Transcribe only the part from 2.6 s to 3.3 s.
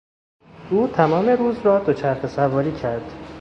کرد.